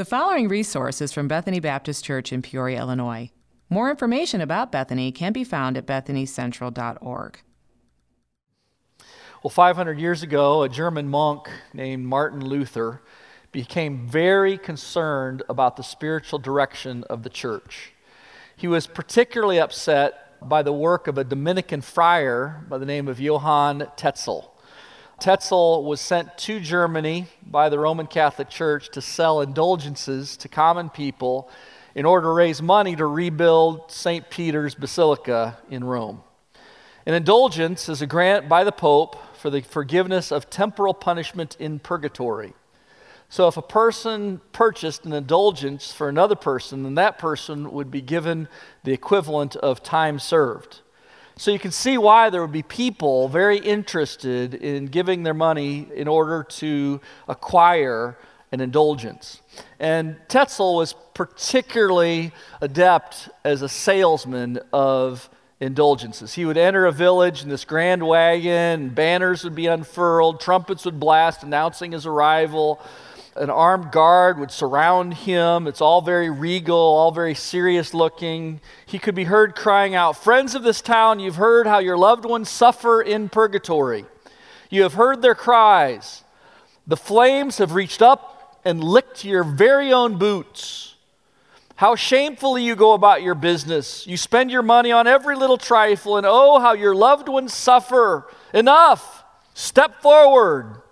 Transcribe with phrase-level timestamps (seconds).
[0.00, 3.30] The following resource is from Bethany Baptist Church in Peoria, Illinois.
[3.68, 7.38] More information about Bethany can be found at bethanycentral.org.
[9.42, 13.02] Well, 500 years ago, a German monk named Martin Luther
[13.52, 17.92] became very concerned about the spiritual direction of the church.
[18.56, 23.20] He was particularly upset by the work of a Dominican friar by the name of
[23.20, 24.49] Johann Tetzel.
[25.20, 30.88] Tetzel was sent to Germany by the Roman Catholic Church to sell indulgences to common
[30.88, 31.50] people
[31.94, 34.30] in order to raise money to rebuild St.
[34.30, 36.22] Peter's Basilica in Rome.
[37.04, 41.80] An indulgence is a grant by the Pope for the forgiveness of temporal punishment in
[41.80, 42.54] purgatory.
[43.28, 48.00] So if a person purchased an indulgence for another person, then that person would be
[48.00, 48.48] given
[48.84, 50.80] the equivalent of time served.
[51.40, 55.88] So you can see why there would be people very interested in giving their money
[55.94, 58.18] in order to acquire
[58.52, 59.40] an indulgence.
[59.78, 65.30] And Tetzel was particularly adept as a salesman of
[65.60, 66.34] indulgences.
[66.34, 71.00] He would enter a village in this grand wagon, banners would be unfurled, trumpets would
[71.00, 72.82] blast announcing his arrival
[73.36, 75.66] an armed guard would surround him.
[75.66, 78.60] It's all very regal, all very serious looking.
[78.86, 82.24] He could be heard crying out, Friends of this town, you've heard how your loved
[82.24, 84.04] ones suffer in purgatory.
[84.68, 86.24] You have heard their cries.
[86.86, 90.96] The flames have reached up and licked your very own boots.
[91.76, 94.06] How shamefully you go about your business.
[94.06, 98.28] You spend your money on every little trifle, and oh, how your loved ones suffer.
[98.52, 99.24] Enough.
[99.54, 100.82] Step forward.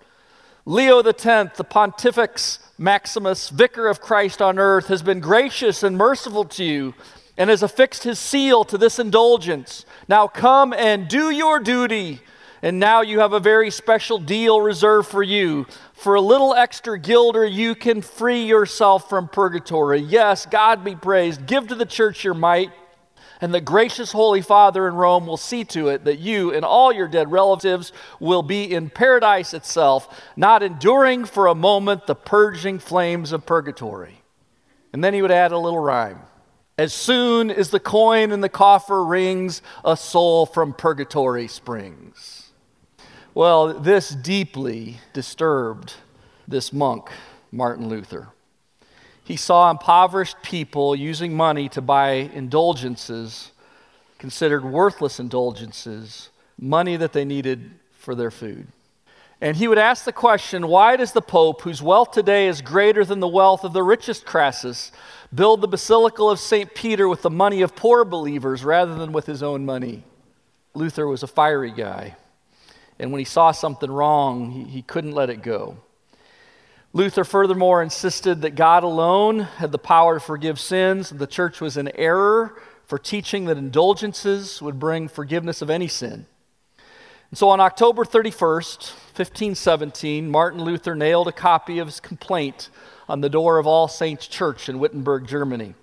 [0.69, 6.45] Leo X, the Pontifex Maximus, vicar of Christ on earth, has been gracious and merciful
[6.45, 6.93] to you
[7.39, 9.83] and has affixed his seal to this indulgence.
[10.07, 12.21] Now come and do your duty.
[12.61, 15.65] And now you have a very special deal reserved for you.
[15.93, 20.01] For a little extra guilder, you can free yourself from purgatory.
[20.01, 21.47] Yes, God be praised.
[21.47, 22.69] Give to the church your might
[23.41, 26.91] and the gracious Holy Father in Rome will see to it that you and all
[26.91, 32.79] your dead relatives will be in paradise itself, not enduring for a moment the purging
[32.79, 34.21] flames of purgatory.
[34.91, 36.19] And then he would add a little rhyme.
[36.77, 42.51] As soon as the coin in the coffer rings, a soul from purgatory springs.
[43.33, 45.93] Well, this deeply disturbed
[46.47, 47.09] this monk,
[47.51, 48.29] Martin Luther
[49.29, 53.51] he saw impoverished people using money to buy indulgences,
[54.17, 58.65] considered worthless indulgences, money that they needed for their food.
[59.39, 63.05] And he would ask the question why does the Pope, whose wealth today is greater
[63.05, 64.91] than the wealth of the richest Crassus,
[65.31, 66.73] build the Basilica of St.
[66.73, 70.03] Peter with the money of poor believers rather than with his own money?
[70.73, 72.17] Luther was a fiery guy.
[72.97, 75.77] And when he saw something wrong, he, he couldn't let it go.
[76.91, 81.11] Luther furthermore insisted that God alone had the power to forgive sins.
[81.11, 85.87] and The church was in error for teaching that indulgences would bring forgiveness of any
[85.87, 86.25] sin.
[87.29, 92.69] And so on October 31st, 1517, Martin Luther nailed a copy of his complaint
[93.07, 95.75] on the door of All Saints Church in Wittenberg, Germany.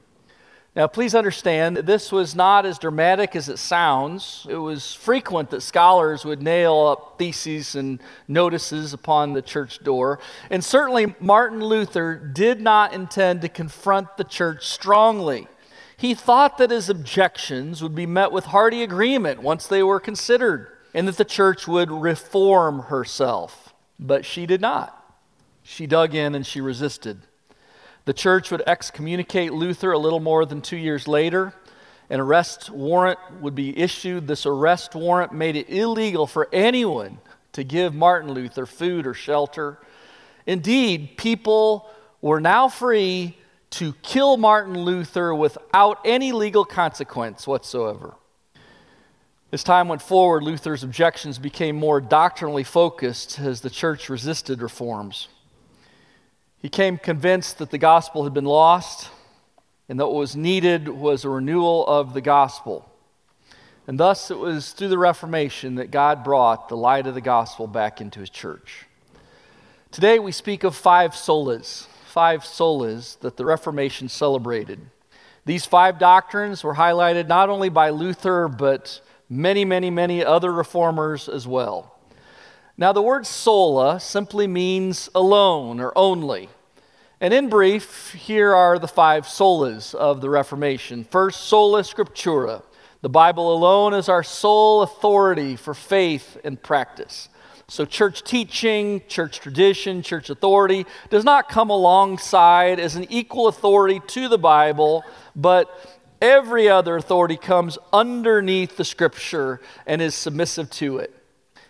[0.76, 4.46] Now, please understand this was not as dramatic as it sounds.
[4.46, 7.98] It was frequent that scholars would nail up theses and
[8.28, 10.18] notices upon the church door.
[10.50, 15.48] And certainly, Martin Luther did not intend to confront the church strongly.
[15.96, 20.68] He thought that his objections would be met with hearty agreement once they were considered,
[20.92, 23.72] and that the church would reform herself.
[23.98, 24.92] But she did not.
[25.62, 27.22] She dug in and she resisted.
[28.06, 31.52] The church would excommunicate Luther a little more than two years later.
[32.08, 34.28] An arrest warrant would be issued.
[34.28, 37.18] This arrest warrant made it illegal for anyone
[37.52, 39.78] to give Martin Luther food or shelter.
[40.46, 41.90] Indeed, people
[42.20, 43.36] were now free
[43.70, 48.14] to kill Martin Luther without any legal consequence whatsoever.
[49.50, 55.26] As time went forward, Luther's objections became more doctrinally focused as the church resisted reforms.
[56.58, 59.10] He came convinced that the gospel had been lost
[59.88, 62.90] and that what was needed was a renewal of the gospel.
[63.86, 67.68] And thus, it was through the Reformation that God brought the light of the gospel
[67.68, 68.86] back into his church.
[69.92, 74.80] Today, we speak of five solas, five solas that the Reformation celebrated.
[75.44, 81.28] These five doctrines were highlighted not only by Luther, but many, many, many other reformers
[81.28, 81.95] as well.
[82.78, 86.50] Now, the word sola simply means alone or only.
[87.22, 91.04] And in brief, here are the five solas of the Reformation.
[91.04, 92.62] First, sola scriptura.
[93.00, 97.30] The Bible alone is our sole authority for faith and practice.
[97.68, 104.00] So, church teaching, church tradition, church authority does not come alongside as an equal authority
[104.08, 105.02] to the Bible,
[105.34, 105.70] but
[106.20, 111.14] every other authority comes underneath the scripture and is submissive to it.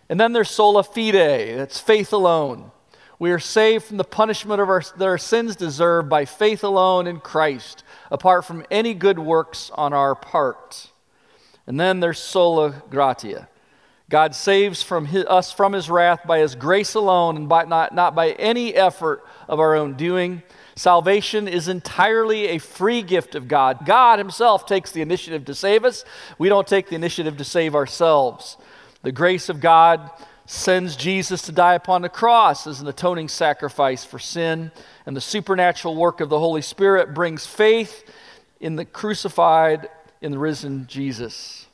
[0.08, 2.70] And then there's sola fide, that's faith alone.
[3.18, 7.06] We are saved from the punishment of our, that our sins deserve by faith alone
[7.06, 10.90] in Christ, apart from any good works on our part.
[11.66, 13.48] And then there's sola gratia.
[14.08, 17.92] God saves from his, us from his wrath by his grace alone and by, not,
[17.94, 20.42] not by any effort of our own doing.
[20.76, 23.84] Salvation is entirely a free gift of God.
[23.84, 26.04] God himself takes the initiative to save us.
[26.38, 28.58] We don't take the initiative to save ourselves.
[29.06, 30.10] The grace of God
[30.46, 34.72] sends Jesus to die upon the cross as an atoning sacrifice for sin,
[35.06, 38.02] and the supernatural work of the Holy Spirit brings faith
[38.58, 39.88] in the crucified,
[40.20, 41.66] in the risen Jesus.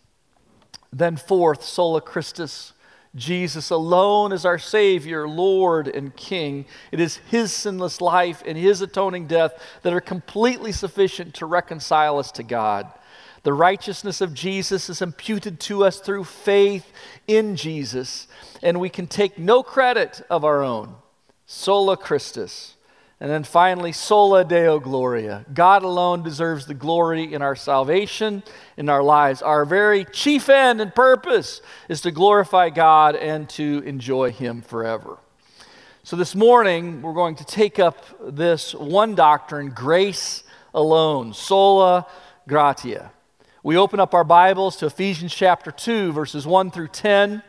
[0.93, 2.75] Then, fourth, sola Christus.
[3.15, 6.67] Jesus alone is our Savior, Lord, and King.
[6.91, 12.19] It is His sinless life and His atoning death that are completely sufficient to reconcile
[12.19, 12.93] us to God.
[13.43, 16.93] The righteousness of Jesus is imputed to us through faith
[17.27, 18.29] in Jesus,
[18.63, 20.95] and we can take no credit of our own.
[21.47, 22.77] Sola Christus.
[23.21, 25.47] And then finally, sola Deo Gloria.
[25.55, 28.43] God alone deserves the glory in our salvation,
[28.77, 29.43] in our lives.
[29.43, 35.19] Our very chief end and purpose is to glorify God and to enjoy Him forever.
[36.03, 40.43] So this morning, we're going to take up this one doctrine grace
[40.75, 42.07] alone, sola
[42.49, 43.13] gratia.
[43.65, 47.45] We open up our Bibles to Ephesians chapter 2, verses 1 through 10.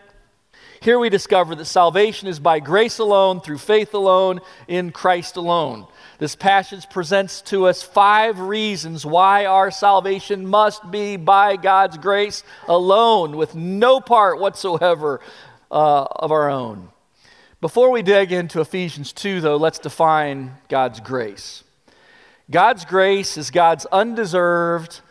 [0.80, 5.88] Here we discover that salvation is by grace alone, through faith alone, in Christ alone.
[6.20, 12.44] This passage presents to us five reasons why our salvation must be by God's grace
[12.68, 15.20] alone, with no part whatsoever
[15.72, 16.90] uh, of our own.
[17.60, 21.64] Before we dig into Ephesians 2, though, let's define God's grace.
[22.52, 25.02] God's grace is God's undeserved,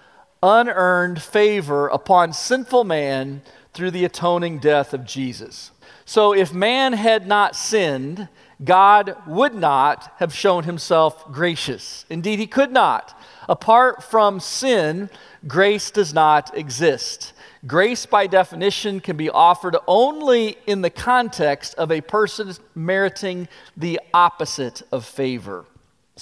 [0.43, 3.43] unearned favor upon sinful man
[3.73, 5.71] through the atoning death of Jesus.
[6.05, 8.29] So if man had not sinned,
[8.63, 12.05] God would not have shown himself gracious.
[12.11, 13.19] Indeed, he could not.
[13.49, 15.11] Apart from sin,
[15.47, 17.33] grace does not exist.
[17.67, 24.01] Grace, by definition, can be offered only in the context of a person meriting the
[24.13, 25.65] opposite of favor.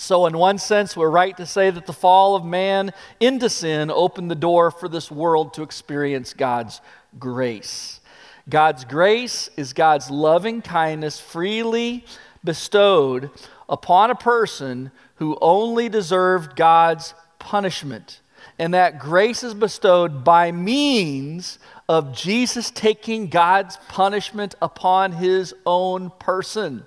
[0.01, 3.91] So, in one sense, we're right to say that the fall of man into sin
[3.91, 6.81] opened the door for this world to experience God's
[7.19, 8.01] grace.
[8.49, 12.07] God's grace is God's loving kindness freely
[12.43, 13.29] bestowed
[13.69, 18.23] upon a person who only deserved God's punishment.
[18.59, 21.59] And that grace is bestowed by means
[21.91, 26.87] of Jesus taking God's punishment upon his own person.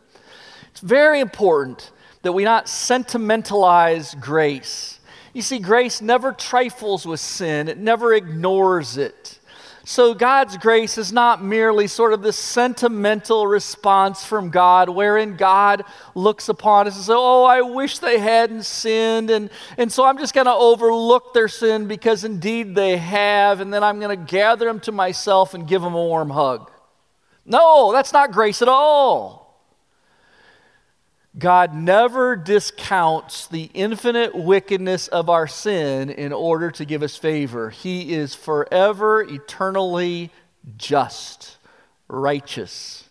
[0.71, 1.92] It's very important
[2.23, 4.99] that we not sentimentalize grace.
[5.33, 9.39] You see, grace never trifles with sin, it never ignores it.
[9.85, 15.83] So, God's grace is not merely sort of this sentimental response from God, wherein God
[16.15, 19.29] looks upon us and says, Oh, I wish they hadn't sinned.
[19.29, 23.59] And, and so I'm just going to overlook their sin because indeed they have.
[23.59, 26.71] And then I'm going to gather them to myself and give them a warm hug.
[27.45, 29.42] No, that's not grace at all.
[31.38, 37.72] God never discounts the infinite wickedness of our sin in order to give us favor.
[37.72, 40.29] He is forever, eternally
[40.77, 41.57] just,
[42.07, 43.10] righteous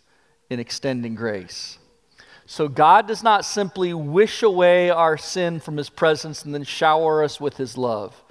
[0.49, 1.79] in extending grace.
[2.45, 7.23] So God does not simply wish away our sin from His presence and then shower
[7.23, 8.23] us with His love.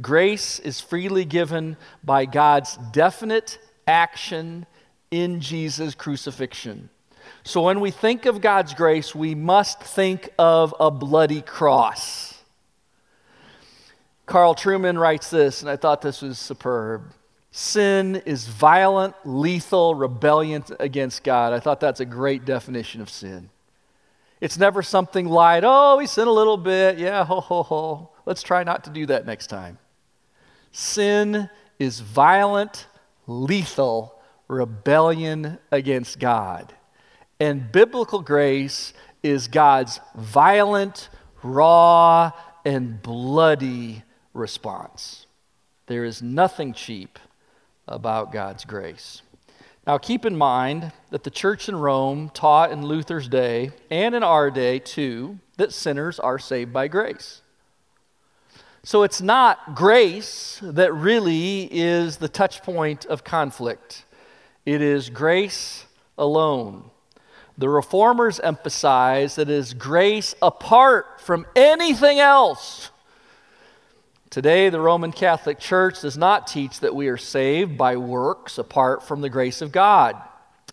[0.00, 4.66] Grace is freely given by God's definite action
[5.10, 6.90] in Jesus' crucifixion.
[7.44, 12.40] So when we think of God's grace, we must think of a bloody cross.
[14.26, 17.12] Carl Trueman writes this, and I thought this was superb.
[17.50, 21.52] Sin is violent, lethal rebellion against God.
[21.52, 23.50] I thought that's a great definition of sin.
[24.40, 26.98] It's never something light, oh, we sin a little bit.
[26.98, 28.10] Yeah, ho, ho, ho.
[28.24, 29.78] Let's try not to do that next time.
[30.72, 32.86] Sin is violent,
[33.26, 34.14] lethal
[34.48, 36.72] rebellion against God.
[37.40, 41.08] And biblical grace is God's violent,
[41.42, 42.32] raw,
[42.64, 45.26] and bloody response.
[45.86, 47.18] There is nothing cheap
[47.88, 49.22] about God's grace.
[49.86, 54.22] Now, keep in mind that the church in Rome taught in Luther's day, and in
[54.22, 57.42] our day too, that sinners are saved by grace.
[58.84, 64.04] So it's not grace that really is the touch point of conflict,
[64.64, 65.86] it is grace
[66.16, 66.91] alone.
[67.62, 72.90] The reformers emphasize that it is grace apart from anything else.
[74.30, 79.04] Today, the Roman Catholic Church does not teach that we are saved by works apart
[79.04, 80.16] from the grace of God.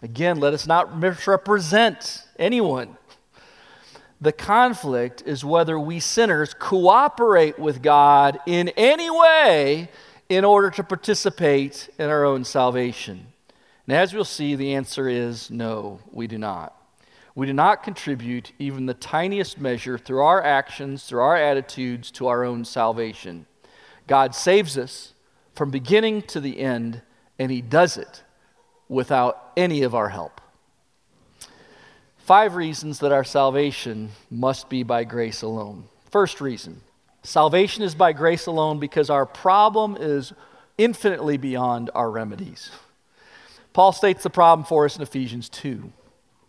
[0.01, 2.97] Again, let us not misrepresent anyone.
[4.19, 9.89] The conflict is whether we sinners cooperate with God in any way
[10.27, 13.27] in order to participate in our own salvation.
[13.85, 16.77] And as we'll see, the answer is no, we do not.
[17.39, 22.27] We do not contribute even the tiniest measure through our actions, through our attitudes, to
[22.27, 23.45] our own salvation.
[24.07, 25.13] God saves us
[25.55, 27.01] from beginning to the end,
[27.39, 28.23] and He does it
[28.89, 30.41] without any of our help.
[32.17, 35.85] Five reasons that our salvation must be by grace alone.
[36.11, 36.81] First reason
[37.23, 40.33] salvation is by grace alone because our problem is
[40.77, 42.69] infinitely beyond our remedies.
[43.71, 45.93] Paul states the problem for us in Ephesians 2.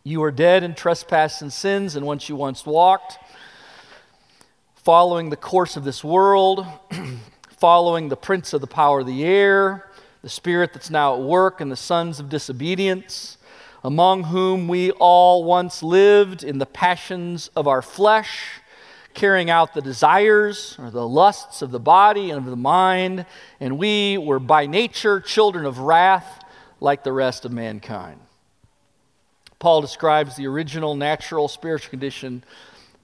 [0.02, 3.19] You are dead in trespasses and sins, and once you once walked,
[4.76, 6.66] following the course of this world,
[7.50, 9.90] following the prince of the power of the air,
[10.23, 13.37] the spirit that's now at work, and the sons of disobedience,
[13.85, 18.62] among whom we all once lived in the passions of our flesh,
[19.12, 23.26] carrying out the desires or the lusts of the body and of the mind,
[23.61, 26.42] and we were by nature children of wrath
[26.80, 28.19] like the rest of mankind.
[29.61, 32.43] Paul describes the original natural spiritual condition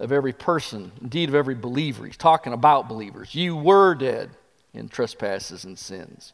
[0.00, 2.06] of every person, indeed of every believer.
[2.06, 3.34] He's talking about believers.
[3.34, 4.30] You were dead
[4.74, 6.32] in trespasses and sins.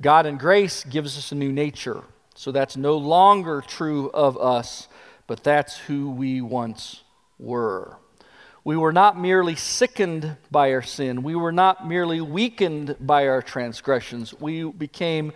[0.00, 2.02] God in grace gives us a new nature.
[2.34, 4.88] So that's no longer true of us,
[5.26, 7.02] but that's who we once
[7.38, 7.98] were.
[8.64, 11.22] We were not merely sickened by our sin.
[11.22, 14.32] We were not merely weakened by our transgressions.
[14.32, 15.32] We became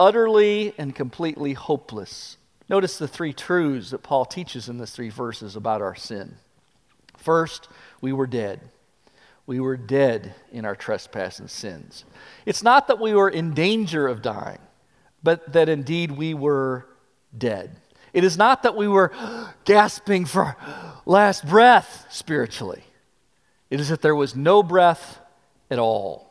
[0.00, 2.37] utterly and completely hopeless.
[2.68, 6.36] Notice the three truths that Paul teaches in these three verses about our sin.
[7.16, 7.68] First,
[8.00, 8.60] we were dead.
[9.46, 12.04] We were dead in our trespass and sins.
[12.44, 14.58] It's not that we were in danger of dying,
[15.22, 16.86] but that indeed we were
[17.36, 17.76] dead.
[18.12, 19.12] It is not that we were
[19.64, 22.84] gasping for our last breath spiritually.
[23.70, 25.18] It is that there was no breath
[25.70, 26.27] at all.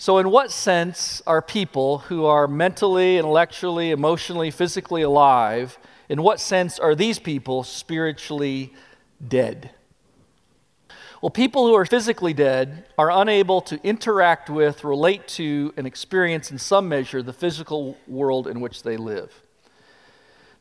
[0.00, 5.78] So, in what sense are people who are mentally, intellectually, emotionally, physically alive,
[6.08, 8.72] in what sense are these people spiritually
[9.28, 9.72] dead?
[11.20, 16.50] Well, people who are physically dead are unable to interact with, relate to, and experience
[16.50, 19.30] in some measure the physical world in which they live.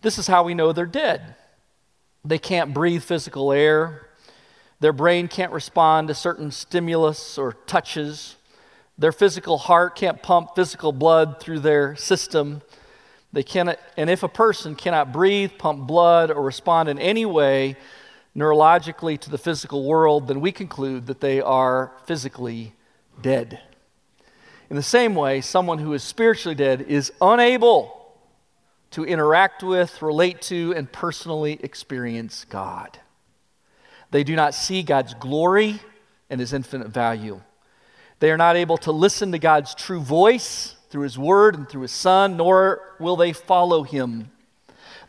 [0.02, 1.36] This is how we know they're dead.
[2.26, 4.10] They can't breathe physical air,
[4.82, 8.36] their brain can't respond to certain stimulus or touches.
[9.00, 12.62] Their physical heart can't pump physical blood through their system.
[13.32, 17.78] They cannot, and if a person cannot breathe, pump blood, or respond in any way
[18.36, 22.74] neurologically to the physical world, then we conclude that they are physically
[23.22, 23.62] dead.
[24.70, 27.96] In the same way, someone who is spiritually dead is unable
[28.92, 33.00] to interact with, relate to, and personally experience God.
[34.12, 35.80] They do not see God's glory
[36.30, 37.42] and his infinite value.
[38.20, 41.84] They are not able to listen to God's true voice through His Word and through
[41.84, 44.32] His Son, nor will they follow Him.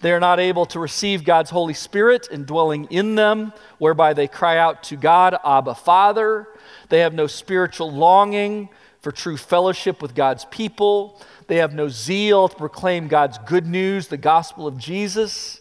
[0.00, 4.56] They are not able to receive God's Holy Spirit indwelling in them, whereby they cry
[4.56, 6.48] out to God, Abba, Father.
[6.88, 11.20] They have no spiritual longing for true fellowship with God's people.
[11.48, 15.59] They have no zeal to proclaim God's good news, the gospel of Jesus.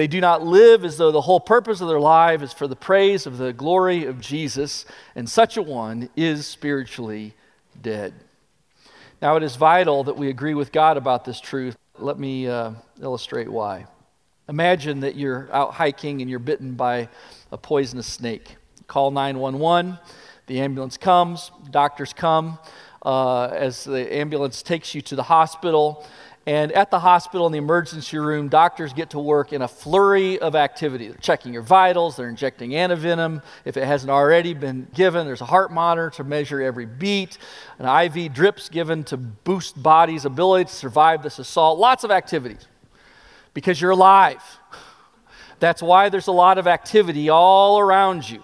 [0.00, 2.74] They do not live as though the whole purpose of their life is for the
[2.74, 7.34] praise of the glory of Jesus, and such a one is spiritually
[7.82, 8.14] dead.
[9.20, 11.76] Now, it is vital that we agree with God about this truth.
[11.98, 13.84] Let me uh, illustrate why.
[14.48, 17.10] Imagine that you're out hiking and you're bitten by
[17.52, 18.56] a poisonous snake.
[18.86, 19.98] Call 911,
[20.46, 22.58] the ambulance comes, doctors come.
[23.02, 26.06] Uh, as the ambulance takes you to the hospital,
[26.46, 30.38] and at the hospital, in the emergency room, doctors get to work in a flurry
[30.38, 31.08] of activity.
[31.08, 33.42] They're checking your vitals, they're injecting antivenom.
[33.66, 37.36] If it hasn't already been given, there's a heart monitor to measure every beat,
[37.78, 41.78] an IV drips given to boost body's ability to survive this assault.
[41.78, 42.66] Lots of activities
[43.52, 44.42] because you're alive.
[45.58, 48.42] That's why there's a lot of activity all around you.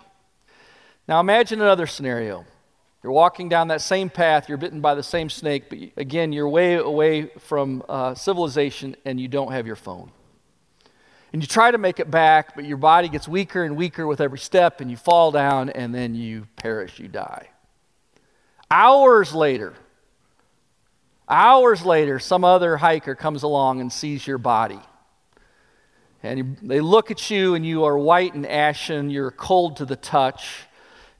[1.08, 2.44] Now imagine another scenario.
[3.06, 6.48] You're walking down that same path, you're bitten by the same snake, but again, you're
[6.48, 10.10] way away from uh, civilization and you don't have your phone.
[11.32, 14.20] And you try to make it back, but your body gets weaker and weaker with
[14.20, 17.50] every step, and you fall down, and then you perish, you die.
[18.72, 19.74] Hours later,
[21.28, 24.80] hours later, some other hiker comes along and sees your body.
[26.24, 29.94] And they look at you, and you are white and ashen, you're cold to the
[29.94, 30.65] touch.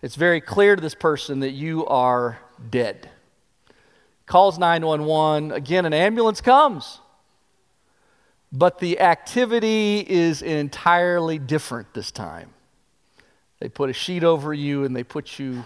[0.02, 2.38] It's very clear to this person that you are
[2.70, 3.08] dead.
[4.26, 5.52] Calls 911.
[5.52, 7.00] Again, an ambulance comes.
[8.52, 12.50] But the activity is entirely different this time.
[13.60, 15.64] They put a sheet over you and they put you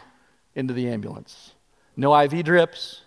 [0.54, 1.52] into the ambulance.
[1.96, 3.02] No IV drips,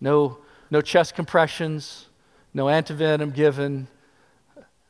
[0.00, 0.38] no,
[0.70, 2.06] no chest compressions,
[2.54, 3.88] no antivenom given,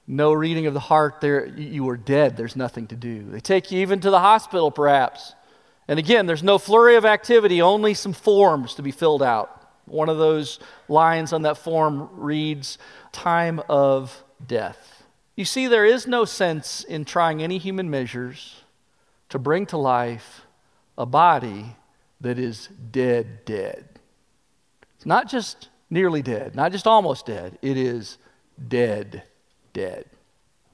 [0.07, 1.21] no reading of the heart.
[1.21, 2.37] There, you are dead.
[2.37, 3.25] There's nothing to do.
[3.31, 5.35] They take you even to the hospital, perhaps.
[5.89, 9.59] And again, there's no flurry of activity, only some forms to be filled out.
[9.87, 12.79] One of those lines on that form reads,
[13.11, 15.05] Time of death.
[15.37, 18.63] You see, there is no sense in trying any human measures
[19.31, 20.43] to bring to life
[20.97, 21.77] a body
[22.21, 23.85] that is dead, dead.
[24.97, 28.19] It's not just nearly dead, not just almost dead, it is
[28.69, 29.25] dead,
[29.73, 30.05] dead.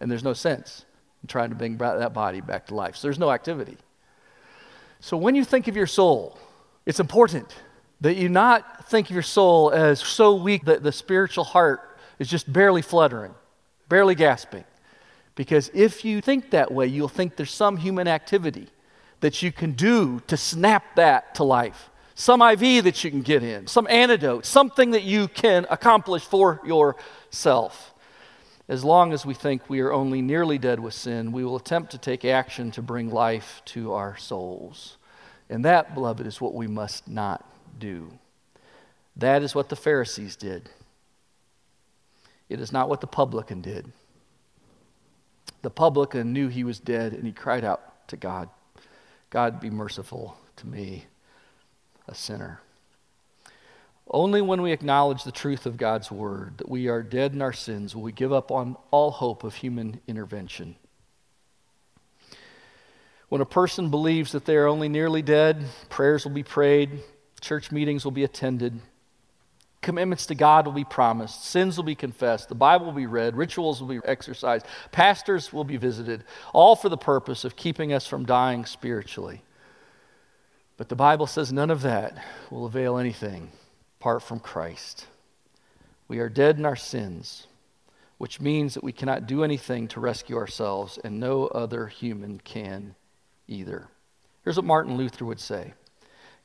[0.01, 0.85] And there's no sense
[1.23, 2.97] in trying to bring that body back to life.
[2.97, 3.79] So there's no activity.
[5.01, 6.39] So when you think of your soul,
[6.87, 7.55] it's important
[8.01, 12.29] that you not think of your soul as so weak that the spiritual heart is
[12.29, 13.35] just barely fluttering,
[13.89, 14.65] barely gasping.
[15.35, 18.69] Because if you think that way, you'll think there's some human activity
[19.21, 21.91] that you can do to snap that to life.
[22.15, 26.61] Some IV that you can get in, some antidote, something that you can accomplish for
[26.65, 27.95] yourself.
[28.69, 31.91] As long as we think we are only nearly dead with sin, we will attempt
[31.93, 34.99] to take action to bring life to our souls.
[35.49, 37.45] And that, beloved, is what we must not
[37.79, 38.11] do.
[39.17, 40.69] That is what the Pharisees did.
[42.51, 43.91] It is not what the publican did.
[45.63, 48.49] The publican knew he was dead and he cried out to God,
[49.31, 51.07] God, be merciful to me,
[52.07, 52.61] a sinner.
[54.11, 57.53] Only when we acknowledge the truth of God's word, that we are dead in our
[57.53, 60.77] sins, will we give up on all hope of human intervention.
[63.29, 67.01] When a person believes that they are only nearly dead, prayers will be prayed,
[67.43, 68.81] church meetings will be attended,
[69.83, 73.37] commitments to God will be promised, sins will be confessed, the Bible will be read,
[73.37, 78.07] rituals will be exercised, pastors will be visited, all for the purpose of keeping us
[78.07, 79.43] from dying spiritually.
[80.79, 82.17] But the Bible says none of that
[82.51, 83.51] will avail anything
[83.99, 85.07] apart from Christ.
[86.07, 87.49] We are dead in our sins,
[88.17, 92.95] which means that we cannot do anything to rescue ourselves, and no other human can
[93.49, 93.89] either.
[94.45, 95.75] Here's what Martin Luther would say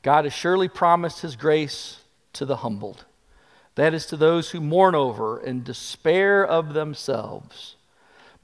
[0.02, 2.00] God has surely promised his grace
[2.32, 3.04] to the humbled,
[3.76, 7.76] that is, to those who mourn over and despair of themselves.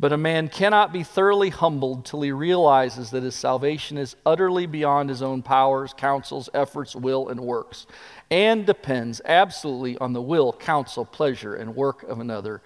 [0.01, 4.65] But a man cannot be thoroughly humbled till he realizes that his salvation is utterly
[4.65, 7.87] beyond his own powers, counsels, efforts, will, and works,
[8.31, 12.63] and depends absolutely on the will, counsel, pleasure, and work of another,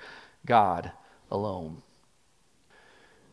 [0.47, 0.93] God
[1.29, 1.83] alone.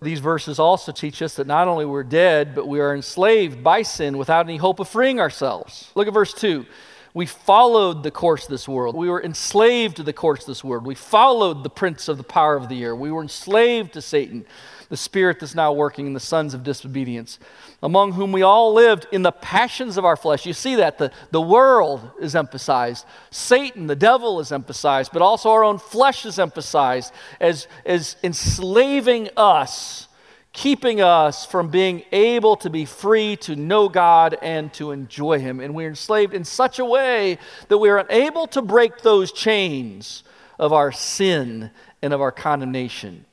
[0.01, 3.83] These verses also teach us that not only we're dead, but we are enslaved by
[3.83, 5.91] sin without any hope of freeing ourselves.
[5.93, 6.65] Look at verse 2.
[7.13, 8.95] We followed the course of this world.
[8.95, 10.86] We were enslaved to the course of this world.
[10.86, 12.95] We followed the prince of the power of the air.
[12.95, 14.45] We were enslaved to Satan
[14.91, 17.39] the spirit that's now working in the sons of disobedience,
[17.82, 20.45] among whom we all lived in the passions of our flesh.
[20.45, 20.97] You see that.
[20.97, 26.26] The, the world is emphasized, Satan, the devil, is emphasized, but also our own flesh
[26.26, 30.10] is emphasized as, as enslaving us
[30.53, 35.59] keeping us from being able to be free to know God and to enjoy Him.
[35.59, 37.37] And we're enslaved in such a way
[37.69, 40.23] that we are unable to break those chains
[40.59, 43.25] of our sin and of our condemnation.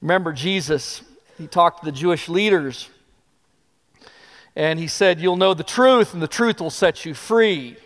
[0.00, 1.02] Remember, Jesus,
[1.38, 2.88] he talked to the Jewish leaders
[4.54, 7.76] and he said, You'll know the truth, and the truth will set you free.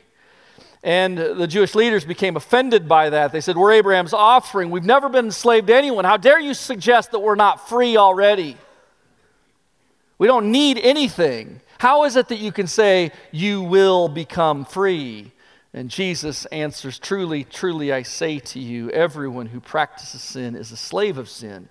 [0.83, 3.33] And the Jewish leaders became offended by that.
[3.33, 4.71] They said, We're Abraham's offspring.
[4.71, 6.05] We've never been enslaved to anyone.
[6.05, 8.57] How dare you suggest that we're not free already?
[10.17, 11.61] We don't need anything.
[11.79, 15.33] How is it that you can say you will become free?
[15.73, 20.77] And Jesus answers, Truly, truly, I say to you, everyone who practices sin is a
[20.77, 21.69] slave of sin.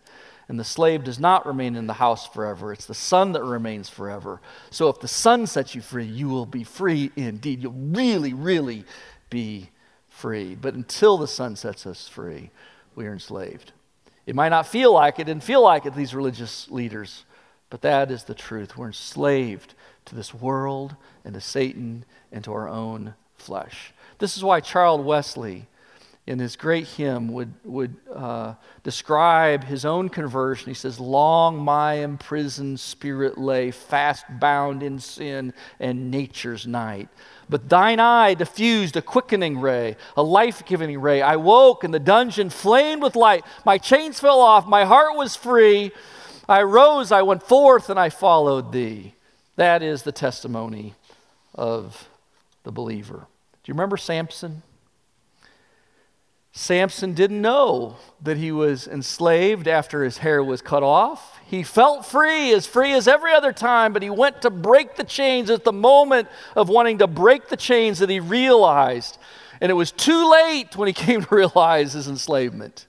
[0.50, 2.74] And the slave does not remain in the house forever.
[2.74, 4.42] It's the son that remains forever.
[4.72, 7.62] So if the son sets you free, you will be free indeed.
[7.62, 8.84] You'll really, really
[9.30, 9.70] be
[10.10, 10.56] free.
[10.56, 12.50] But until the son sets us free,
[12.96, 13.74] we are enslaved.
[14.26, 17.26] It might not feel like it, didn't feel like it, these religious leaders,
[17.70, 18.76] but that is the truth.
[18.76, 23.94] We're enslaved to this world and to Satan and to our own flesh.
[24.18, 25.68] This is why Charles Wesley
[26.30, 30.68] in his great hymn, would, would uh, describe his own conversion.
[30.68, 37.10] He says, Long my imprisoned spirit lay, fast bound in sin and nature's night.
[37.50, 41.24] But thine eye diffused a quickening ray, a life giving ray.
[41.24, 43.44] I woke, and the dungeon flamed with light.
[43.66, 45.92] My chains fell off, my heart was free.
[46.48, 49.16] I rose, I went forth, and I followed thee.
[49.56, 50.94] That is the testimony
[51.56, 52.08] of
[52.62, 53.26] the believer.
[53.64, 54.62] Do you remember Samson?
[56.60, 61.40] Samson didn't know that he was enslaved after his hair was cut off.
[61.46, 65.06] He felt free, as free as every other time, but he went to break the
[65.06, 69.18] chains at the moment of wanting to break the chains that he realized.
[69.62, 72.88] And it was too late when he came to realize his enslavement.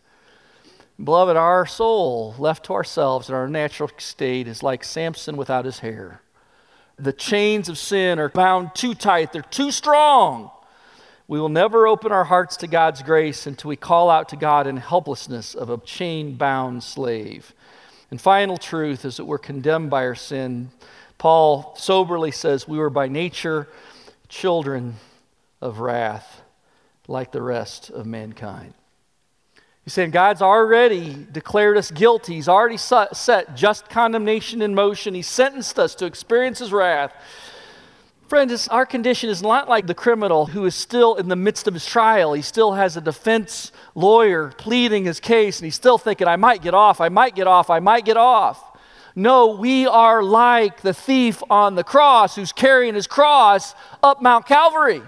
[1.03, 5.79] Beloved, our soul, left to ourselves in our natural state, is like Samson without his
[5.79, 6.23] hair.
[6.99, 10.51] The chains of sin are bound too tight, they're too strong.
[11.31, 14.67] We will never open our hearts to God's grace until we call out to God
[14.67, 17.55] in helplessness of a chain bound slave.
[18.11, 20.73] And final truth is that we're condemned by our sin.
[21.19, 23.69] Paul soberly says we were by nature
[24.29, 24.97] children
[25.61, 26.41] of wrath,
[27.07, 28.75] like the rest of mankind.
[29.85, 32.35] He's saying God's already declared us guilty.
[32.35, 35.15] He's already set just condemnation in motion.
[35.15, 37.15] He sentenced us to experience His wrath.
[38.31, 41.75] Friends, our condition is not like the criminal who is still in the midst of
[41.75, 42.33] his trial.
[42.33, 46.63] He still has a defense lawyer pleading his case, and he's still thinking, I might
[46.63, 48.79] get off, I might get off, I might get off.
[49.17, 54.47] No, we are like the thief on the cross who's carrying his cross up Mount
[54.47, 55.03] Calvary.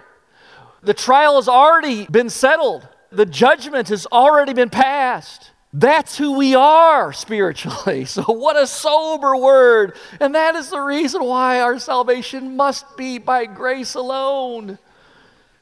[0.82, 5.51] The trial has already been settled, the judgment has already been passed.
[5.72, 8.04] That's who we are spiritually.
[8.12, 9.96] So, what a sober word.
[10.20, 14.78] And that is the reason why our salvation must be by grace alone,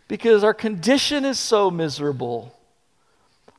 [0.09, 2.53] because our condition is so miserable.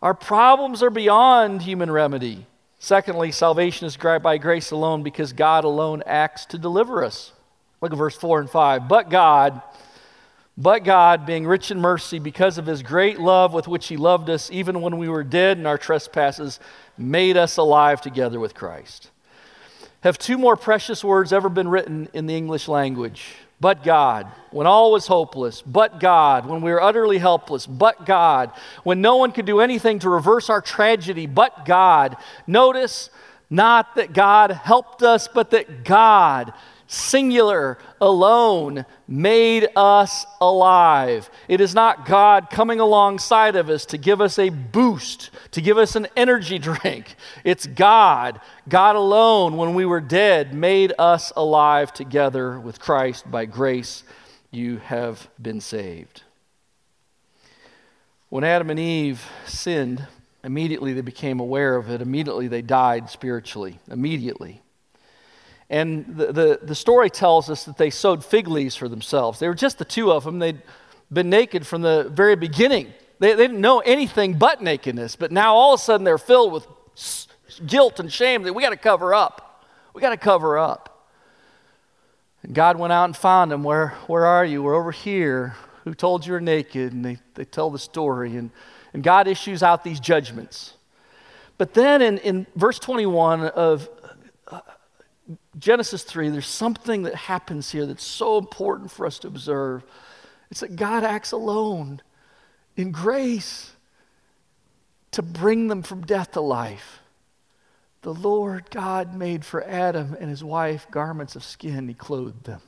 [0.01, 2.45] Our problems are beyond human remedy.
[2.79, 7.31] Secondly, salvation is by grace alone because God alone acts to deliver us.
[7.79, 8.87] Look at verse 4 and 5.
[8.87, 9.61] But God,
[10.57, 14.29] but God, being rich in mercy, because of his great love with which he loved
[14.29, 16.59] us, even when we were dead in our trespasses,
[16.97, 19.09] made us alive together with Christ.
[20.01, 23.35] Have two more precious words ever been written in the English language?
[23.59, 28.51] But God, when all was hopeless, but God, when we were utterly helpless, but God,
[28.83, 32.17] when no one could do anything to reverse our tragedy, but God.
[32.47, 33.11] Notice
[33.51, 36.53] not that God helped us, but that God
[36.91, 41.29] singular, alone, made us alive.
[41.47, 45.77] It is not God coming alongside of us to give us a boost, to give
[45.77, 47.15] us an energy drink.
[47.45, 53.29] It's God, God alone, when we were dead, made us alive together with Christ.
[53.31, 54.03] By grace,
[54.51, 56.23] you have been saved.
[58.27, 60.05] When Adam and Eve sinned,
[60.43, 62.01] immediately they became aware of it.
[62.01, 63.79] Immediately they died spiritually.
[63.89, 64.61] Immediately.
[65.71, 69.39] And the, the, the, story tells us that they sewed fig leaves for themselves.
[69.39, 70.37] They were just the two of them.
[70.37, 70.61] They'd
[71.11, 72.87] been naked from the very beginning.
[73.19, 76.51] They, they didn't know anything but nakedness, but now all of a sudden they're filled
[76.51, 76.67] with
[77.65, 79.65] guilt and shame that we got to cover up.
[79.93, 81.07] We got to cover up.
[82.43, 83.63] And God went out and found them.
[83.63, 84.61] Where, where are you?
[84.61, 85.55] We're over here.
[85.85, 86.91] Who told you you're naked?
[86.91, 88.35] And they, they tell the story.
[88.35, 88.51] And,
[88.93, 90.73] and God issues out these judgments.
[91.57, 93.87] But then in, in verse 21 of
[95.57, 99.83] Genesis 3, there's something that happens here that's so important for us to observe.
[100.49, 102.01] It's that God acts alone
[102.77, 103.73] in grace
[105.11, 106.99] to bring them from death to life.
[108.01, 112.61] The Lord God made for Adam and his wife garments of skin, he clothed them.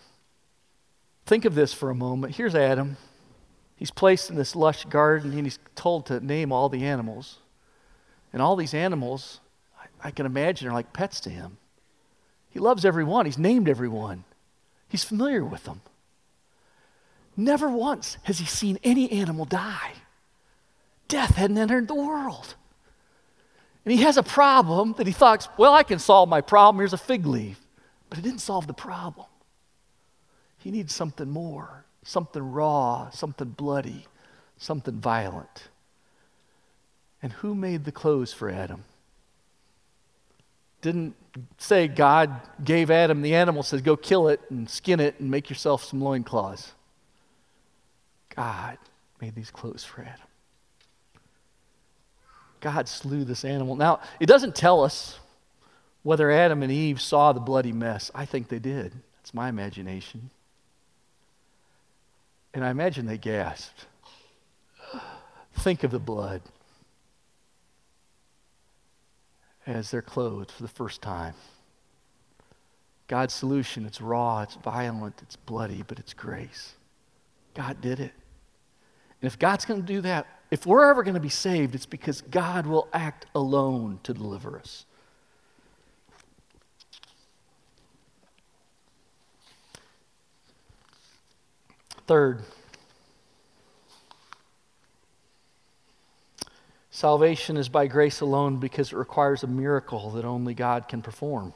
[1.25, 2.35] Think of this for a moment.
[2.35, 2.97] Here's Adam.
[3.77, 7.39] He's placed in this lush garden and he's told to name all the animals.
[8.31, 9.39] And all these animals,
[9.79, 11.57] I, I can imagine, are like pets to him.
[12.53, 14.23] He loves everyone, He's named everyone,
[14.87, 15.81] He's familiar with them.
[17.35, 19.93] Never once has He seen any animal die.
[21.07, 22.55] Death hadn't entered the world.
[23.85, 26.79] And he has a problem that he thought, well, I can solve my problem.
[26.79, 27.59] Here's a fig leaf.
[28.09, 29.27] But it didn't solve the problem.
[30.57, 34.05] He needs something more, something raw, something bloody,
[34.57, 35.67] something violent.
[37.21, 38.85] And who made the clothes for Adam?
[40.83, 41.15] Didn't
[41.57, 45.49] say God gave Adam the animal, says, go kill it and skin it and make
[45.49, 46.73] yourself some loincloths.
[48.35, 48.77] God
[49.21, 50.27] made these clothes for Adam.
[52.59, 53.75] God slew this animal.
[53.77, 55.19] Now, it doesn't tell us
[56.03, 58.11] whether Adam and Eve saw the bloody mess.
[58.13, 58.91] I think they did.
[59.17, 60.29] That's my imagination.
[62.53, 63.85] And I imagine they gasped.
[65.55, 66.41] Think of the blood
[69.65, 71.33] as they're clothed for the first time.
[73.07, 76.73] God's solution, it's raw, it's violent, it's bloody, but it's grace.
[77.53, 78.13] God did it.
[79.21, 81.85] And if God's going to do that, if we're ever going to be saved, it's
[81.85, 84.85] because God will act alone to deliver us.
[92.05, 92.43] Third,
[96.93, 101.51] salvation is by grace alone because it requires a miracle that only God can perform.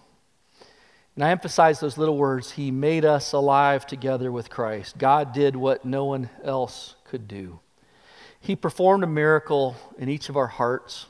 [1.15, 4.97] And I emphasize those little words He made us alive together with Christ.
[4.97, 7.59] God did what no one else could do.
[8.41, 11.05] He performed a miracle in each of our hearts,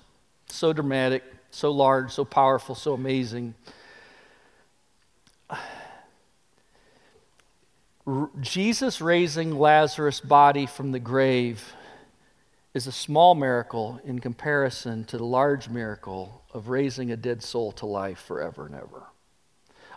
[0.48, 3.56] so dramatic, so large, so powerful, so amazing.
[8.42, 11.74] Jesus raising Lazarus' body from the grave
[12.78, 17.72] is a small miracle in comparison to the large miracle of raising a dead soul
[17.72, 19.08] to life forever and ever.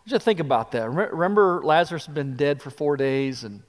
[0.07, 0.91] Just think about that.
[0.91, 3.63] Remember, Lazarus had been dead for four days, and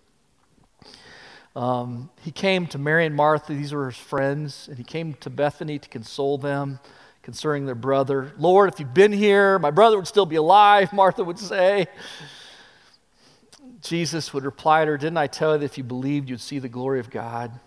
[1.58, 3.54] um, he came to Mary and Martha.
[3.54, 6.80] These were his friends, and he came to Bethany to console them
[7.21, 8.32] concerning their brother.
[8.38, 11.88] Lord, if you'd been here, my brother would still be alive, Martha would say.
[13.82, 16.60] Jesus would reply to her, Didn't I tell you that if you believed, you'd see
[16.60, 17.60] the glory of God?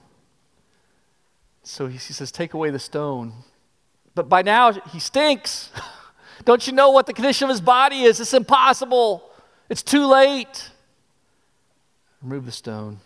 [1.64, 3.32] So he, says, Take away the stone.
[4.14, 5.70] But by now, he stinks.
[6.44, 8.20] Don't you know what the condition of his body is?
[8.20, 9.28] It's impossible.
[9.68, 10.70] It's too late.
[12.22, 13.00] Remove the stone.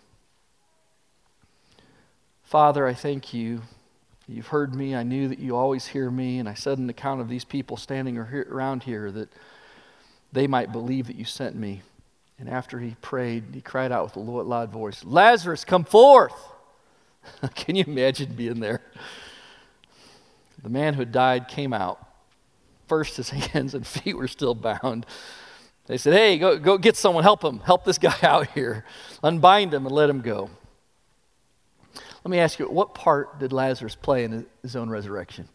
[2.42, 3.62] Father, I thank you.
[4.26, 4.94] You've heard me.
[4.94, 6.38] I knew that you always hear me.
[6.38, 9.28] And I said in account of these people standing around here that
[10.32, 11.82] they might believe that you sent me.
[12.38, 16.34] And after he prayed, he cried out with a loud voice, Lazarus, come forth!
[17.54, 18.80] Can you imagine being there?
[20.62, 22.04] The man who died came out.
[22.86, 25.06] First, his hands and feet were still bound.
[25.86, 28.84] They said, Hey, go, go get someone, help him, help this guy out here.
[29.22, 30.50] Unbind him and let him go.
[32.24, 35.48] Let me ask you, what part did Lazarus play in his own resurrection?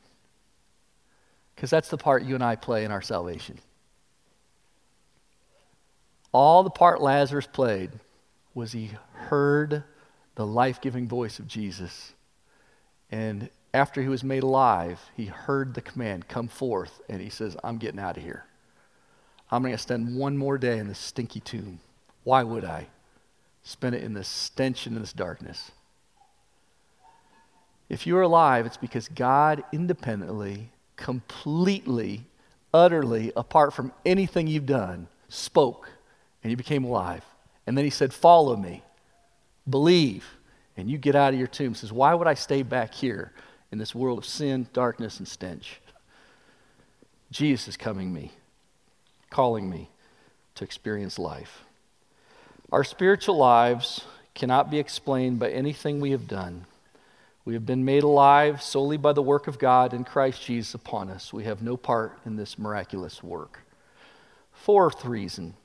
[1.56, 3.60] Because that's the part you and I play in our salvation.
[6.32, 7.92] All the part Lazarus played
[8.56, 9.84] was he heard
[10.36, 12.14] the life giving voice of Jesus.
[13.12, 17.02] And after he was made alive, he heard the command, Come forth.
[17.10, 18.46] And he says, I'm getting out of here.
[19.52, 21.80] I'm going to spend one more day in this stinky tomb.
[22.24, 22.88] Why would I?
[23.64, 25.72] Spend it in this stench and in this darkness.
[27.90, 32.26] If you're alive, it's because God independently, completely,
[32.74, 35.90] utterly, apart from anything you've done, spoke
[36.44, 37.24] and you became alive.
[37.68, 38.84] And then he said, Follow me,
[39.70, 40.26] believe,
[40.78, 41.76] and you get out of your tomb.
[41.76, 43.32] Says, Why would I stay back here
[43.72, 45.80] in this world of sin, darkness, and stench?
[47.32, 48.32] Jesus is coming me,
[49.30, 49.90] calling me
[50.56, 51.64] to experience life.
[52.72, 54.02] Our spiritual lives
[54.36, 56.66] cannot be explained by anything we have done.
[57.46, 61.10] We have been made alive solely by the work of God in Christ Jesus upon
[61.10, 61.34] us.
[61.34, 63.60] We have no part in this miraculous work.
[64.54, 65.56] Fourth reason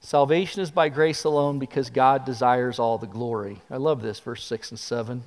[0.00, 3.62] salvation is by grace alone because God desires all the glory.
[3.70, 5.22] I love this, verse 6 and 7.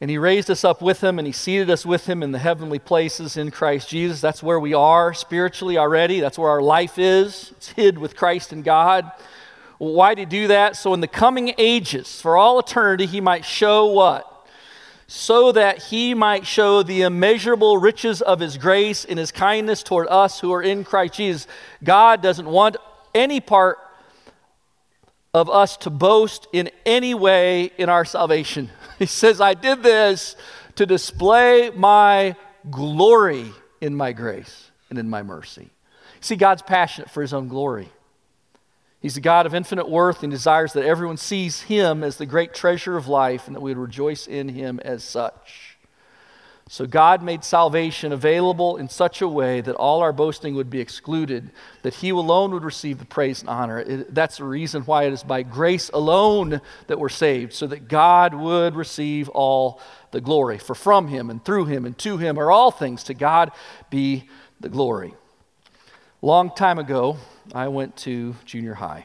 [0.00, 2.38] And he raised us up with him and he seated us with him in the
[2.40, 4.20] heavenly places in Christ Jesus.
[4.20, 6.18] That's where we are spiritually already.
[6.18, 7.52] That's where our life is.
[7.56, 9.12] It's hid with Christ and God.
[9.78, 10.74] Why did he do that?
[10.74, 14.31] So in the coming ages, for all eternity, he might show what?
[15.14, 20.08] So that he might show the immeasurable riches of his grace and his kindness toward
[20.08, 21.46] us who are in Christ Jesus.
[21.84, 22.78] God doesn't want
[23.14, 23.76] any part
[25.34, 28.70] of us to boast in any way in our salvation.
[28.98, 30.34] He says, I did this
[30.76, 32.34] to display my
[32.70, 33.50] glory
[33.82, 35.68] in my grace and in my mercy.
[36.22, 37.90] See, God's passionate for his own glory.
[39.02, 42.54] He's the God of infinite worth and desires that everyone sees him as the great
[42.54, 45.76] treasure of life and that we would rejoice in him as such.
[46.68, 50.80] So God made salvation available in such a way that all our boasting would be
[50.80, 51.50] excluded,
[51.82, 53.80] that he alone would receive the praise and honor.
[53.80, 57.88] It, that's the reason why it is by grace alone that we're saved, so that
[57.88, 59.80] God would receive all
[60.12, 60.58] the glory.
[60.58, 63.02] For from him and through him and to him are all things.
[63.04, 63.50] To God
[63.90, 64.28] be
[64.60, 65.12] the glory.
[66.22, 67.18] Long time ago,
[67.54, 69.04] I went to junior high.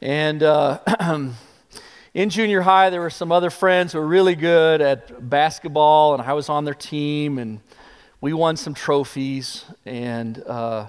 [0.00, 0.78] And uh,
[2.14, 6.22] in junior high, there were some other friends who were really good at basketball, and
[6.22, 7.60] I was on their team, and
[8.22, 9.66] we won some trophies.
[9.84, 10.88] And uh,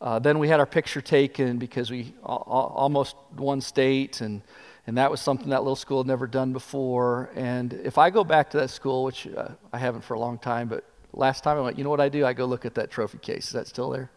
[0.00, 4.42] uh, then we had our picture taken because we almost won state, and,
[4.88, 7.30] And that was something that little school had never done before.
[7.36, 10.38] And if I go back to that school, which uh, I haven't for a long
[10.38, 12.26] time, but last time I went, you know what I do?
[12.26, 13.46] I go look at that trophy case.
[13.46, 14.10] Is that still there?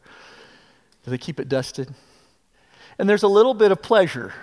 [1.04, 1.94] Do they keep it dusted?
[2.98, 4.34] And there's a little bit of pleasure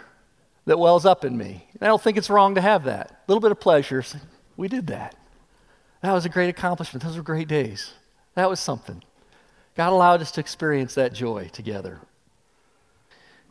[0.64, 1.68] that wells up in me.
[1.74, 3.10] And I don't think it's wrong to have that.
[3.10, 4.04] A little bit of pleasure.
[4.56, 5.14] We did that.
[6.02, 7.04] That was a great accomplishment.
[7.04, 7.92] Those were great days.
[8.34, 9.02] That was something.
[9.74, 12.00] God allowed us to experience that joy together.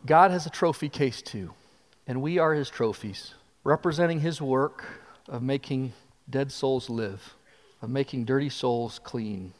[0.05, 1.51] God has a trophy case too,
[2.07, 4.85] and we are his trophies, representing his work
[5.27, 5.93] of making
[6.29, 7.35] dead souls live,
[7.81, 9.53] of making dirty souls clean,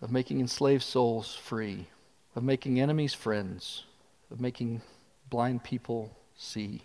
[0.00, 1.86] of making enslaved souls free,
[2.34, 3.84] of making enemies friends,
[4.30, 4.82] of making
[5.28, 6.82] blind people see,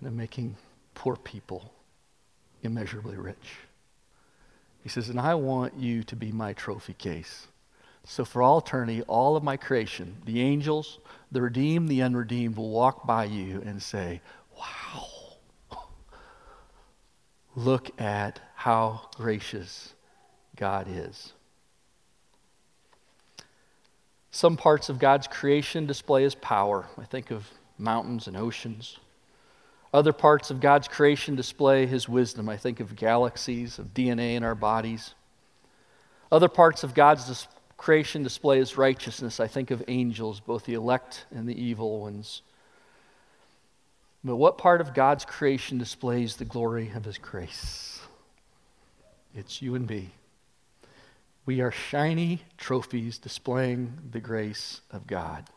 [0.00, 0.56] and of making
[0.94, 1.72] poor people
[2.62, 3.58] immeasurably rich.
[4.82, 7.48] He says, And I want you to be my trophy case.
[8.04, 10.98] So for all eternity, all of my creation, the angels,
[11.30, 14.22] the redeemed, the unredeemed, will walk by you and say,
[14.56, 15.06] Wow,
[17.54, 19.94] look at how gracious
[20.56, 21.32] God is.
[24.30, 26.86] Some parts of God's creation display his power.
[26.98, 28.98] I think of mountains and oceans.
[29.92, 32.48] Other parts of God's creation display his wisdom.
[32.48, 35.14] I think of galaxies, of DNA in our bodies.
[36.30, 39.40] Other parts of God's dis- creation display his righteousness.
[39.40, 42.42] I think of angels, both the elect and the evil ones.
[44.22, 48.00] But what part of God's creation displays the glory of his grace?
[49.34, 50.10] It's you and me.
[51.48, 55.48] We are shiny trophies displaying the grace of God.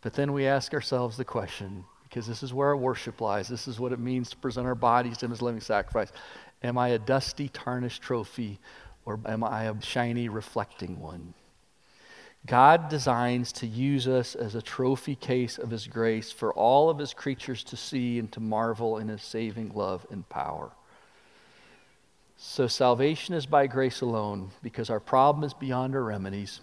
[0.00, 3.46] But then we ask ourselves the question because this is where our worship lies.
[3.46, 6.10] This is what it means to present our bodies to Him as living sacrifice.
[6.62, 8.58] Am I a dusty, tarnished trophy,
[9.04, 11.34] or am I a shiny, reflecting one?
[12.46, 16.96] God designs to use us as a trophy case of His grace for all of
[16.96, 20.70] His creatures to see and to marvel in His saving love and power.
[22.46, 26.60] So, salvation is by grace alone because our problem is beyond our remedies,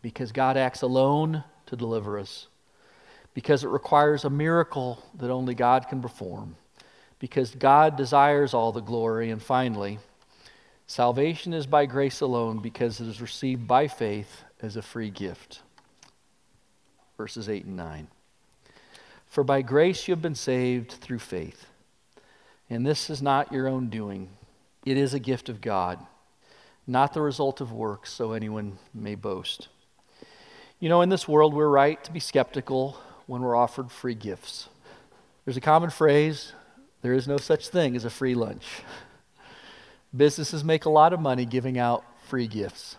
[0.00, 2.46] because God acts alone to deliver us
[3.34, 6.56] because it requires a miracle that only God can perform,
[7.18, 9.30] because God desires all the glory.
[9.30, 9.98] And finally,
[10.86, 15.60] salvation is by grace alone because it is received by faith as a free gift.
[17.18, 18.06] Verses 8 and 9.
[19.26, 21.66] For by grace you have been saved through faith.
[22.70, 24.30] And this is not your own doing,
[24.86, 25.98] it is a gift of God,
[26.86, 29.68] not the result of works, so anyone may boast.
[30.78, 32.96] You know, in this world, we're right to be skeptical
[33.26, 34.68] when we're offered free gifts.
[35.44, 36.52] There's a common phrase
[37.02, 38.64] there is no such thing as a free lunch.
[40.16, 42.96] Businesses make a lot of money giving out free gifts.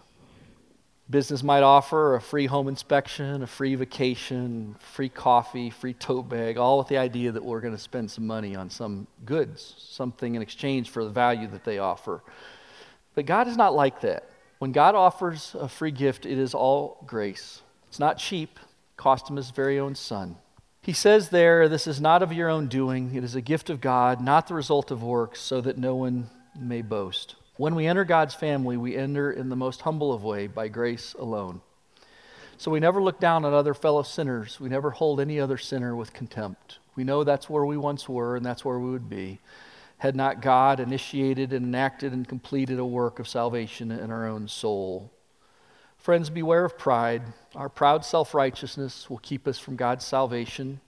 [1.09, 6.57] Business might offer a free home inspection, a free vacation, free coffee, free tote bag,
[6.57, 10.35] all with the idea that we're going to spend some money on some goods, something
[10.35, 12.21] in exchange for the value that they offer.
[13.15, 14.29] But God is not like that.
[14.59, 17.61] When God offers a free gift, it is all grace.
[17.87, 18.59] It's not cheap,
[18.97, 20.35] cost him his very own son.
[20.81, 23.79] He says there, This is not of your own doing, it is a gift of
[23.79, 27.35] God, not the result of works, so that no one may boast.
[27.57, 31.13] When we enter God's family, we enter in the most humble of way by grace
[31.17, 31.61] alone.
[32.57, 34.59] So we never look down on other fellow sinners.
[34.59, 36.79] We never hold any other sinner with contempt.
[36.95, 39.39] We know that's where we once were and that's where we would be
[39.99, 44.47] had not God initiated and enacted and completed a work of salvation in our own
[44.47, 45.11] soul.
[45.97, 47.23] Friends, beware of pride.
[47.55, 50.79] Our proud self righteousness will keep us from God's salvation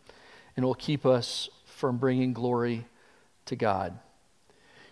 [0.56, 2.86] and will keep us from bringing glory
[3.46, 3.98] to God.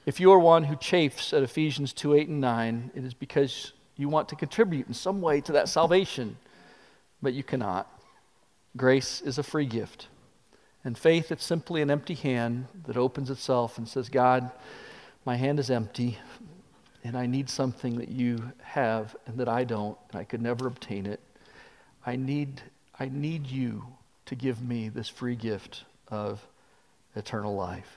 [0.08, 3.74] If you are one who chafes at Ephesians 2 8 and 9, it is because
[3.98, 6.38] you want to contribute in some way to that salvation,
[7.22, 7.91] but you cannot.
[8.78, 10.08] Grace is a free gift.
[10.86, 14.50] And faith, it's simply an empty hand that opens itself and says, God,
[15.26, 16.20] my hand is empty
[17.04, 20.67] and I need something that you have and that I don't, and I could never
[20.67, 21.20] obtain it.
[22.06, 22.62] I need,
[22.98, 23.84] I need you
[24.28, 26.48] to give me this free gift of
[27.13, 27.96] eternal life.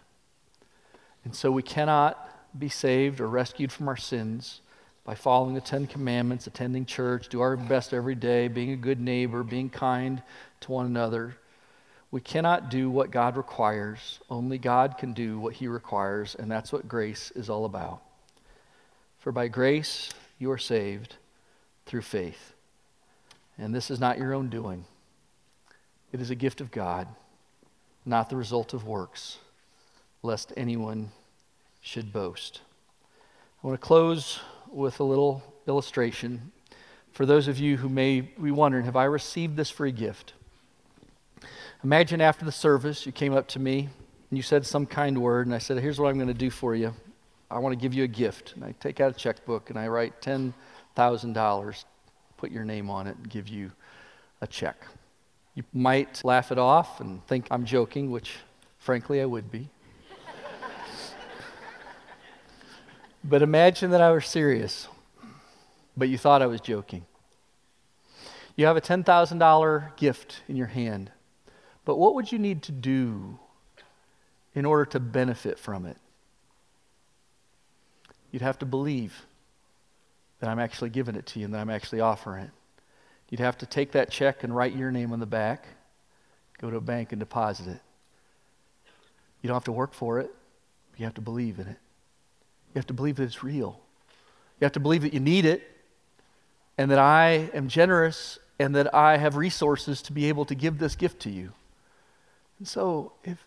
[1.25, 2.29] And so we cannot
[2.59, 4.61] be saved or rescued from our sins
[5.05, 9.01] by following the Ten Commandments, attending church, do our best every day, being a good
[9.01, 10.23] neighbor, being kind
[10.61, 11.37] to one another.
[12.11, 14.21] We cannot do what God requires.
[14.29, 18.03] Only God can do what He requires, and that's what grace is all about.
[19.19, 21.17] For by grace you are saved
[21.87, 22.55] through faith.
[23.59, 24.85] And this is not your own doing,
[26.13, 27.07] it is a gift of God,
[28.05, 29.39] not the result of works,
[30.23, 31.11] lest anyone
[31.81, 32.61] should boast.
[33.63, 34.41] I want to close
[34.71, 36.53] with a little illustration.
[37.13, 40.35] For those of you who may be wondering, have I received this free gift?
[41.83, 43.89] Imagine after the service, you came up to me
[44.31, 46.51] and you said some kind word, and I said, Here's what I'm going to do
[46.51, 46.95] for you.
[47.51, 48.55] I want to give you a gift.
[48.55, 51.85] And I take out a checkbook and I write $10,000,
[52.37, 53.73] put your name on it, and give you
[54.41, 54.87] a check.
[55.55, 58.37] You might laugh it off and think I'm joking, which
[58.79, 59.69] frankly I would be.
[63.23, 64.89] But imagine that I were serious,
[65.97, 67.05] but you thought I was joking.
[68.57, 71.11] You have a $10,000 gift in your hand,
[71.85, 73.39] but what would you need to do
[74.55, 75.97] in order to benefit from it?
[78.31, 79.27] You'd have to believe
[80.41, 82.51] that I'm actually giving it to you and that I'm actually offering it.
[83.29, 85.67] You'd have to take that check and write your name on the back,
[86.61, 87.81] go to a bank and deposit it.
[89.41, 90.35] You don't have to work for it,
[90.97, 91.79] you have to believe in it.
[92.73, 93.81] You have to believe that it's real.
[94.61, 95.63] You have to believe that you need it
[96.79, 100.79] and that I am generous and that I have resources to be able to give
[100.79, 101.53] this gift to you.
[102.59, 103.39] And so, if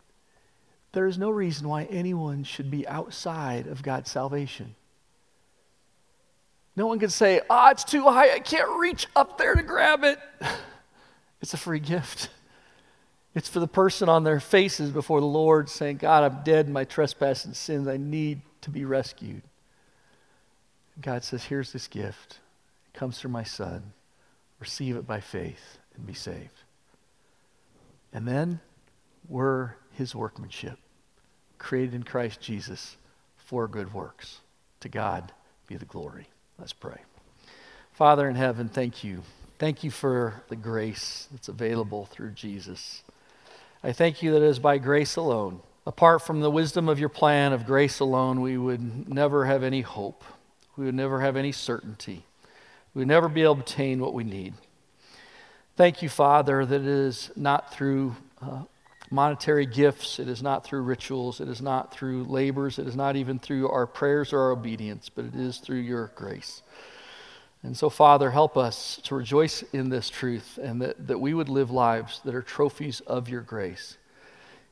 [0.93, 4.75] there is no reason why anyone should be outside of God's salvation.
[6.75, 9.63] No one can say, ah, oh, it's too high, I can't reach up there to
[9.63, 10.19] grab it.
[11.41, 12.29] It's a free gift.
[13.35, 16.71] It's for the person on their faces before the Lord saying, God, I'm dead in
[16.71, 17.85] my trespass and sins.
[17.85, 19.43] I need to be rescued.
[21.01, 22.39] God says, Here's this gift.
[22.87, 23.93] It comes through my Son.
[24.59, 26.63] Receive it by faith and be saved.
[28.11, 28.59] And then
[29.27, 30.77] we're his workmanship
[31.63, 32.97] created in Christ Jesus
[33.37, 34.41] for good works.
[34.81, 35.31] To God
[35.67, 36.27] be the glory.
[36.59, 36.99] Let's pray.
[37.93, 39.21] Father in heaven, thank you.
[39.59, 43.03] Thank you for the grace that's available through Jesus.
[43.81, 45.61] I thank you that it is by grace alone.
[45.85, 49.81] Apart from the wisdom of your plan of grace alone, we would never have any
[49.81, 50.23] hope.
[50.77, 52.25] We would never have any certainty.
[52.93, 54.53] We would never be able to obtain what we need.
[55.75, 58.63] Thank you, Father, that it is not through uh,
[59.09, 60.19] monetary gifts.
[60.19, 61.41] It is not through rituals.
[61.41, 62.79] It is not through labors.
[62.79, 66.11] It is not even through our prayers or our obedience, but it is through your
[66.15, 66.61] grace.
[67.61, 71.49] And so, Father, help us to rejoice in this truth and that, that we would
[71.49, 73.97] live lives that are trophies of your grace.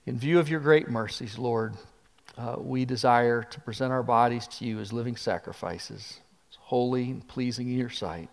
[0.06, 1.76] In view of your great mercies, Lord,
[2.38, 6.20] uh, we desire to present our bodies to you as living sacrifices,
[6.58, 8.30] holy and pleasing in your sight.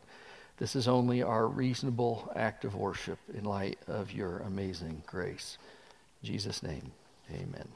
[0.57, 5.59] This is only our reasonable act of worship in light of your amazing grace.
[6.23, 6.93] In Jesus' name,
[7.31, 7.69] amen.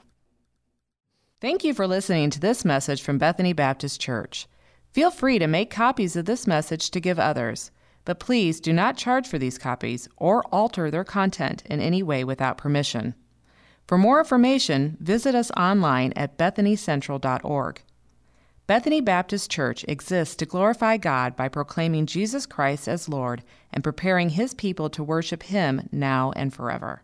[1.41, 4.47] Thank you for listening to this message from Bethany Baptist Church.
[4.93, 7.71] Feel free to make copies of this message to give others,
[8.05, 12.25] but please do not charge for these copies or alter their content in any way
[12.25, 13.15] without permission.
[13.87, 17.83] For more information, visit us online at bethanycentral.org.
[18.67, 24.31] Bethany Baptist Church exists to glorify God by proclaiming Jesus Christ as Lord and preparing
[24.31, 27.03] His people to worship Him now and forever.